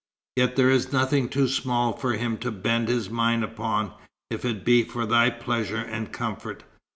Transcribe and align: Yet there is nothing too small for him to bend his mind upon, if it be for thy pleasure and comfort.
Yet 0.35 0.55
there 0.55 0.71
is 0.71 0.91
nothing 0.91 1.29
too 1.29 1.47
small 1.47 1.93
for 1.95 2.13
him 2.13 2.39
to 2.39 2.49
bend 2.49 2.87
his 2.87 3.11
mind 3.11 3.43
upon, 3.43 3.93
if 4.31 4.43
it 4.43 4.65
be 4.65 4.83
for 4.83 5.05
thy 5.05 5.29
pleasure 5.29 5.75
and 5.77 6.11
comfort. 6.11 6.63